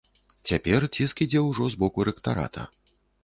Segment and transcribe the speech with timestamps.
[0.51, 2.67] Цяпер ціск ідзе ўжо з боку рэктарата.